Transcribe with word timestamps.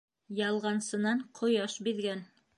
Ялғансынан 0.39 1.21
ҡояш 1.41 1.79
биҙгән. 1.91 2.27